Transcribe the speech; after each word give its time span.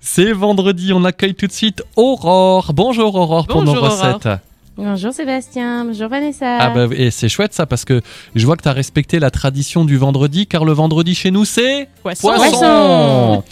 C'est 0.00 0.32
vendredi, 0.32 0.92
on 0.92 1.04
accueille 1.04 1.34
tout 1.34 1.46
de 1.46 1.52
suite 1.52 1.82
Aurore. 1.96 2.72
Bonjour 2.74 3.14
Aurore 3.14 3.46
pour 3.46 3.62
nos 3.62 3.72
Bonjour, 3.74 3.84
Aurore. 3.84 4.14
recettes. 4.14 4.40
Bonjour 4.76 5.12
Sébastien, 5.12 5.84
bonjour 5.86 6.08
Vanessa. 6.08 6.58
Ah 6.60 6.70
bah, 6.70 6.86
et 6.92 7.10
c'est 7.10 7.28
chouette 7.28 7.52
ça 7.52 7.66
parce 7.66 7.84
que 7.84 8.00
je 8.36 8.46
vois 8.46 8.56
que 8.56 8.62
tu 8.62 8.68
as 8.68 8.72
respecté 8.72 9.18
la 9.18 9.32
tradition 9.32 9.84
du 9.84 9.96
vendredi 9.96 10.46
car 10.46 10.64
le 10.64 10.70
vendredi 10.72 11.16
chez 11.16 11.32
nous 11.32 11.44
c'est 11.44 11.88
Poisson. 12.02 12.28
Poisson. 12.28 13.42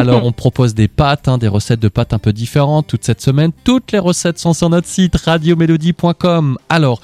Alors 0.00 0.24
on 0.24 0.32
propose 0.32 0.74
des 0.74 0.88
pâtes, 0.88 1.28
hein, 1.28 1.38
des 1.38 1.48
recettes 1.48 1.80
de 1.80 1.88
pâtes 1.88 2.12
un 2.12 2.18
peu 2.18 2.32
différentes 2.32 2.86
toute 2.86 3.04
cette 3.04 3.20
semaine. 3.20 3.52
Toutes 3.64 3.92
les 3.92 3.98
recettes 3.98 4.38
sont 4.38 4.52
sur 4.52 4.70
notre 4.70 4.86
site 4.86 5.16
radiomélodie.com. 5.16 6.58
Alors 6.68 7.00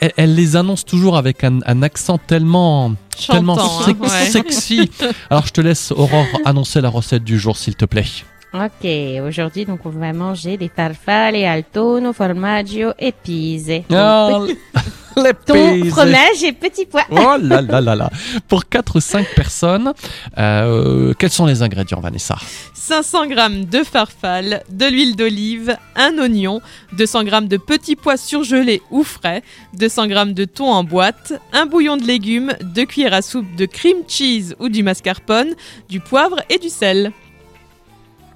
elle, 0.00 0.12
elle 0.16 0.34
les 0.34 0.56
annonce 0.56 0.84
toujours 0.84 1.16
avec 1.16 1.44
un, 1.44 1.60
un 1.66 1.82
accent 1.82 2.18
tellement 2.18 2.92
tellement 3.26 3.58
hein, 3.58 3.94
ouais. 4.00 4.08
sexy. 4.08 4.90
Alors 5.30 5.46
je 5.46 5.52
te 5.52 5.60
laisse 5.60 5.92
Aurore 5.92 6.26
annoncer 6.44 6.80
la 6.80 6.88
recette 6.88 7.24
du 7.24 7.38
jour 7.38 7.56
s'il 7.56 7.74
te 7.74 7.84
plaît. 7.84 8.04
Ok, 8.54 8.88
aujourd'hui 9.26 9.66
donc 9.66 9.84
on 9.84 9.90
va 9.90 10.12
manger 10.14 10.56
des 10.56 10.70
farfalle 10.74 11.36
al 11.44 11.64
tonno, 11.64 12.14
formaggio 12.14 12.92
et 12.98 13.12
pise. 13.12 13.82
Ah, 13.92 14.40
les 15.22 15.34
pizze. 15.34 15.90
fromage 15.90 16.42
et 16.42 16.52
petits 16.52 16.86
pois. 16.86 17.02
Oh 17.10 17.36
là 17.40 17.60
là 17.60 17.80
là 17.80 17.94
là 17.94 18.10
Pour 18.48 18.68
4 18.68 18.96
ou 18.96 19.00
5 19.00 19.26
personnes, 19.34 19.92
euh, 20.36 21.14
quels 21.18 21.30
sont 21.30 21.46
les 21.46 21.62
ingrédients, 21.62 22.00
Vanessa? 22.00 22.36
500 22.74 23.28
g 23.28 23.64
de 23.66 23.84
farfalle, 23.84 24.62
de 24.70 24.86
l'huile 24.86 25.14
d'olive, 25.14 25.76
un 25.94 26.16
oignon, 26.18 26.60
200 26.96 27.26
g 27.26 27.40
de 27.42 27.56
petits 27.58 27.96
pois 27.96 28.16
surgelés 28.16 28.80
ou 28.90 29.02
frais, 29.04 29.42
200 29.74 30.08
g 30.08 30.32
de 30.32 30.44
thon 30.44 30.70
en 30.70 30.84
boîte, 30.84 31.34
un 31.52 31.66
bouillon 31.66 31.96
de 31.96 32.04
légumes, 32.04 32.54
2 32.62 32.84
cuillères 32.86 33.14
à 33.14 33.22
soupe 33.22 33.54
de 33.56 33.66
cream 33.66 33.98
cheese 34.06 34.54
ou 34.58 34.68
du 34.68 34.82
mascarpone, 34.82 35.54
du 35.88 36.00
poivre 36.00 36.40
et 36.48 36.58
du 36.58 36.68
sel. 36.68 37.12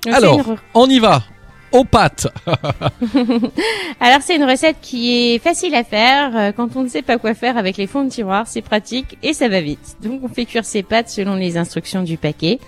Alors. 0.06 0.56
On 0.74 0.88
y 0.88 0.98
va 0.98 1.22
aux 1.72 1.84
pâtes 1.84 2.28
Alors 4.00 4.18
c'est 4.20 4.36
une 4.36 4.44
recette 4.44 4.76
qui 4.80 5.34
est 5.34 5.38
facile 5.38 5.74
à 5.74 5.84
faire 5.84 6.36
euh, 6.36 6.52
quand 6.52 6.76
on 6.76 6.82
ne 6.82 6.88
sait 6.88 7.02
pas 7.02 7.18
quoi 7.18 7.34
faire 7.34 7.56
avec 7.56 7.76
les 7.76 7.86
fonds 7.86 8.04
de 8.04 8.10
tiroir, 8.10 8.46
c'est 8.46 8.62
pratique 8.62 9.18
et 9.22 9.32
ça 9.32 9.48
va 9.48 9.60
vite. 9.60 9.96
Donc 10.02 10.20
on 10.22 10.28
fait 10.28 10.44
cuire 10.44 10.64
ses 10.64 10.82
pâtes 10.82 11.08
selon 11.08 11.34
les 11.34 11.56
instructions 11.56 12.02
du 12.02 12.16
paquet. 12.16 12.58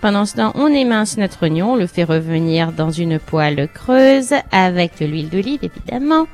Pendant 0.00 0.24
ce 0.24 0.36
temps, 0.36 0.52
on 0.54 0.68
émince 0.68 1.16
notre 1.16 1.42
oignon, 1.44 1.72
on 1.72 1.76
le 1.76 1.86
fait 1.86 2.04
revenir 2.04 2.72
dans 2.72 2.90
une 2.90 3.18
poêle 3.18 3.68
creuse 3.72 4.34
avec 4.50 4.98
de 5.00 5.06
l'huile 5.06 5.28
d'olive 5.28 5.60
évidemment. 5.62 6.26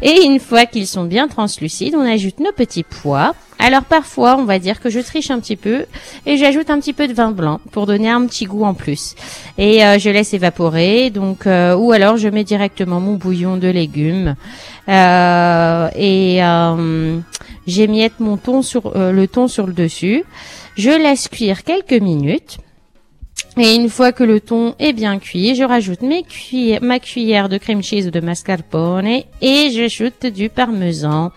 Et 0.00 0.24
une 0.24 0.40
fois 0.40 0.66
qu'ils 0.66 0.86
sont 0.86 1.04
bien 1.04 1.28
translucides, 1.28 1.94
on 1.94 2.06
ajoute 2.06 2.40
nos 2.40 2.52
petits 2.52 2.84
pois. 2.84 3.34
Alors 3.64 3.84
parfois, 3.84 4.36
on 4.38 4.44
va 4.44 4.58
dire 4.58 4.80
que 4.80 4.90
je 4.90 4.98
triche 4.98 5.30
un 5.30 5.38
petit 5.38 5.54
peu 5.54 5.86
et 6.26 6.36
j'ajoute 6.36 6.68
un 6.68 6.80
petit 6.80 6.92
peu 6.92 7.06
de 7.06 7.12
vin 7.12 7.30
blanc 7.30 7.60
pour 7.70 7.86
donner 7.86 8.10
un 8.10 8.26
petit 8.26 8.46
goût 8.46 8.64
en 8.64 8.74
plus. 8.74 9.14
Et 9.56 9.84
euh, 9.84 10.00
je 10.00 10.10
laisse 10.10 10.34
évaporer, 10.34 11.10
donc 11.10 11.46
euh, 11.46 11.76
ou 11.76 11.92
alors 11.92 12.16
je 12.16 12.28
mets 12.28 12.42
directement 12.42 12.98
mon 12.98 13.14
bouillon 13.14 13.56
de 13.56 13.68
légumes 13.68 14.34
Euh, 14.88 15.88
et 15.94 16.42
euh, 16.42 17.20
j'émiette 17.68 18.18
mon 18.18 18.36
thon 18.36 18.62
sur 18.62 18.96
euh, 18.96 19.12
le 19.12 19.28
thon 19.28 19.46
sur 19.46 19.68
le 19.68 19.72
dessus. 19.72 20.24
Je 20.76 20.90
laisse 20.90 21.28
cuire 21.28 21.62
quelques 21.62 22.02
minutes. 22.02 22.58
Et 23.58 23.74
une 23.74 23.90
fois 23.90 24.12
que 24.12 24.24
le 24.24 24.40
thon 24.40 24.74
est 24.78 24.94
bien 24.94 25.18
cuit, 25.18 25.54
je 25.54 25.62
rajoute 25.62 26.00
mes 26.00 26.22
cuillères, 26.22 26.82
ma 26.82 26.98
cuillère 26.98 27.48
de 27.48 27.58
cream 27.58 27.82
cheese 27.82 28.06
ou 28.06 28.10
de 28.10 28.20
mascarpone 28.20 29.22
et 29.40 29.70
j'ajoute 29.70 30.26
du 30.26 30.48
parmesan. 30.48 31.32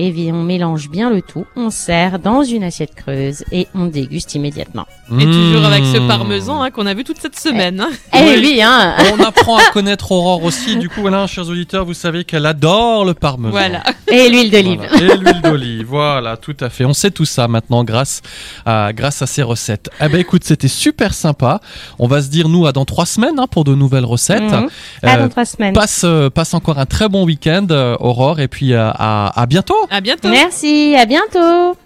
Et 0.00 0.30
on 0.32 0.44
mélange 0.44 0.88
bien 0.90 1.10
le 1.10 1.22
tout, 1.22 1.44
on 1.56 1.70
sert 1.70 2.20
dans 2.20 2.44
une 2.44 2.62
assiette 2.62 2.94
creuse 2.94 3.42
et 3.50 3.66
on 3.74 3.86
déguste 3.86 4.32
immédiatement. 4.36 4.86
Et 5.18 5.24
toujours 5.24 5.64
avec 5.64 5.84
ce 5.86 5.98
Mmh. 5.98 6.06
parmesan 6.06 6.62
hein, 6.62 6.70
qu'on 6.70 6.86
a 6.86 6.94
vu 6.94 7.02
toute 7.02 7.18
cette 7.18 7.36
semaine. 7.38 7.80
hein. 7.80 7.88
Eh 8.14 8.18
Oui. 8.22 8.40
oui, 8.40 8.62
hein 8.62 8.94
On 9.18 9.24
apprend 9.24 9.56
à 9.56 9.64
connaître 9.72 10.12
Aurore 10.12 10.44
aussi. 10.44 10.76
Du 10.76 10.88
coup, 10.88 11.00
voilà, 11.00 11.26
chers 11.26 11.48
auditeurs, 11.48 11.84
vous 11.84 11.94
savez 11.94 12.22
qu'elle 12.24 12.46
adore 12.46 13.04
le 13.04 13.14
parmesan. 13.14 13.50
Voilà. 13.50 13.82
Et 14.06 14.28
l'huile 14.28 14.50
d'olive. 14.52 14.80
Voilà. 14.88 15.14
Et 15.14 15.16
l'huile 15.16 15.40
d'olive, 15.42 15.86
voilà, 15.88 16.36
tout 16.36 16.56
à 16.60 16.68
fait. 16.70 16.84
On 16.84 16.92
sait 16.94 17.10
tout 17.10 17.24
ça 17.24 17.48
maintenant 17.48 17.82
grâce 17.84 18.22
à, 18.66 18.92
grâce 18.92 19.20
à 19.22 19.26
ces 19.26 19.42
recettes. 19.42 19.90
Eh 20.00 20.08
ben 20.08 20.20
écoute, 20.20 20.44
c'était 20.44 20.68
super 20.68 21.12
sympa. 21.14 21.60
On 21.98 22.06
va 22.06 22.22
se 22.22 22.28
dire, 22.28 22.48
nous, 22.48 22.66
à 22.66 22.72
dans 22.72 22.84
trois 22.84 23.06
semaines 23.06 23.38
hein, 23.38 23.46
pour 23.50 23.64
de 23.64 23.74
nouvelles 23.74 24.04
recettes. 24.04 24.42
Mhm. 24.42 24.68
À 25.02 25.16
Euh, 25.16 25.22
dans 25.22 25.28
trois 25.28 25.44
semaines. 25.44 25.72
passe, 25.74 26.02
euh, 26.04 26.30
passe 26.30 26.54
encore 26.54 26.78
un 26.78 26.86
très 26.86 27.08
bon 27.08 27.24
week-end, 27.24 27.66
euh, 27.70 27.96
Aurore, 27.98 28.38
et 28.40 28.48
puis 28.48 28.74
à, 28.74 28.90
à 28.90 29.46
bientôt. 29.46 29.74
À 29.90 30.00
bientôt. 30.00 30.28
Merci, 30.28 30.94
à 30.96 31.06
bientôt 31.06 31.76